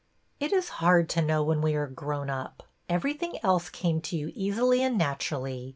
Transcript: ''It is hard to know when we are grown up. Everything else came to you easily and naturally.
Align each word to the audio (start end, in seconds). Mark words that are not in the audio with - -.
''It 0.39 0.51
is 0.51 0.67
hard 0.81 1.09
to 1.09 1.21
know 1.21 1.43
when 1.43 1.61
we 1.61 1.75
are 1.75 1.85
grown 1.85 2.27
up. 2.27 2.63
Everything 2.89 3.37
else 3.43 3.69
came 3.69 4.01
to 4.01 4.17
you 4.17 4.31
easily 4.33 4.81
and 4.81 4.97
naturally. 4.97 5.69